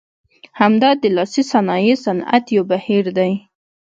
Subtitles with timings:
[0.59, 3.33] همدا د لاسي صنایع صنعت یو بهیر دی.